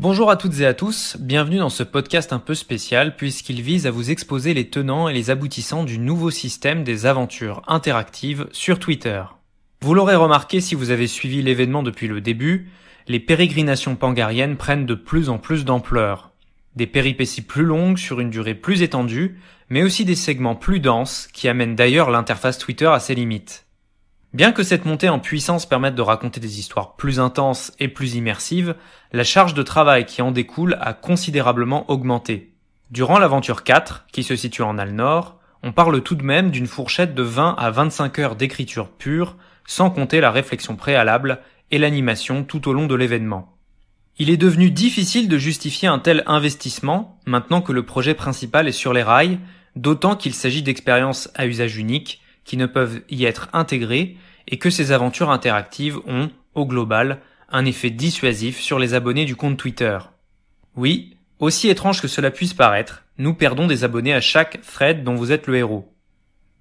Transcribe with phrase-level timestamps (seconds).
[0.00, 3.86] Bonjour à toutes et à tous, bienvenue dans ce podcast un peu spécial puisqu'il vise
[3.86, 8.78] à vous exposer les tenants et les aboutissants du nouveau système des aventures interactives sur
[8.78, 9.22] Twitter.
[9.82, 12.70] Vous l'aurez remarqué si vous avez suivi l'événement depuis le début,
[13.08, 16.30] les pérégrinations pangariennes prennent de plus en plus d'ampleur.
[16.76, 19.38] Des péripéties plus longues sur une durée plus étendue,
[19.68, 23.66] mais aussi des segments plus denses qui amènent d'ailleurs l'interface Twitter à ses limites.
[24.32, 28.14] Bien que cette montée en puissance permette de raconter des histoires plus intenses et plus
[28.14, 28.76] immersives,
[29.12, 32.54] la charge de travail qui en découle a considérablement augmenté.
[32.92, 36.68] Durant l'aventure 4, qui se situe en Al Nord, on parle tout de même d'une
[36.68, 41.40] fourchette de 20 à 25 heures d'écriture pure, sans compter la réflexion préalable
[41.72, 43.56] et l'animation tout au long de l'événement.
[44.18, 48.72] Il est devenu difficile de justifier un tel investissement maintenant que le projet principal est
[48.72, 49.40] sur les rails,
[49.74, 52.19] d'autant qu'il s'agit d'expériences à usage unique
[52.50, 54.16] qui ne peuvent y être intégrées
[54.48, 59.36] et que ces aventures interactives ont, au global, un effet dissuasif sur les abonnés du
[59.36, 59.96] compte Twitter.
[60.74, 65.14] Oui, aussi étrange que cela puisse paraître, nous perdons des abonnés à chaque thread dont
[65.14, 65.94] vous êtes le héros.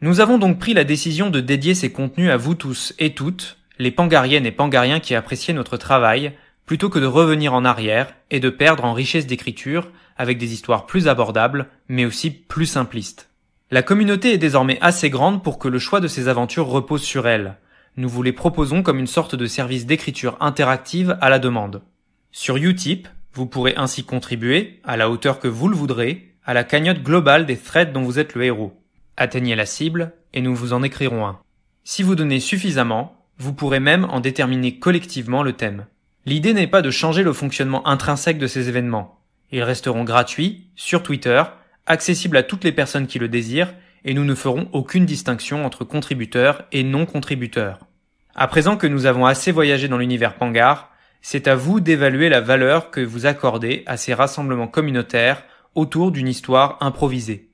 [0.00, 3.58] Nous avons donc pris la décision de dédier ces contenus à vous tous et toutes,
[3.78, 6.32] les pangariennes et pangariens qui appréciaient notre travail,
[6.64, 10.86] plutôt que de revenir en arrière et de perdre en richesse d'écriture avec des histoires
[10.86, 13.28] plus abordables, mais aussi plus simplistes.
[13.70, 17.26] La communauté est désormais assez grande pour que le choix de ces aventures repose sur
[17.26, 17.56] elle.
[17.96, 21.82] Nous vous les proposons comme une sorte de service d'écriture interactive à la demande.
[22.30, 26.62] Sur Utip, vous pourrez ainsi contribuer, à la hauteur que vous le voudrez, à la
[26.62, 28.78] cagnotte globale des threads dont vous êtes le héros.
[29.16, 31.38] Atteignez la cible et nous vous en écrirons un.
[31.84, 35.86] Si vous donnez suffisamment, vous pourrez même en déterminer collectivement le thème.
[36.26, 39.20] L'idée n'est pas de changer le fonctionnement intrinsèque de ces événements.
[39.52, 41.42] Ils resteront gratuits, sur Twitter,
[41.86, 45.84] accessible à toutes les personnes qui le désirent, et nous ne ferons aucune distinction entre
[45.84, 47.86] contributeurs et non contributeurs.
[48.34, 50.90] À présent que nous avons assez voyagé dans l'univers Pangar,
[51.22, 55.44] c'est à vous d'évaluer la valeur que vous accordez à ces rassemblements communautaires
[55.74, 57.50] autour d'une histoire improvisée.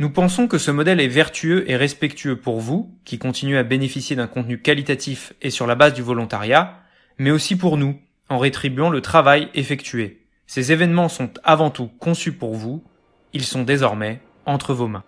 [0.00, 4.16] Nous pensons que ce modèle est vertueux et respectueux pour vous, qui continuez à bénéficier
[4.16, 6.80] d'un contenu qualitatif et sur la base du volontariat,
[7.18, 10.26] mais aussi pour nous, en rétribuant le travail effectué.
[10.48, 12.82] Ces événements sont avant tout conçus pour vous,
[13.34, 15.04] ils sont désormais entre vos mains.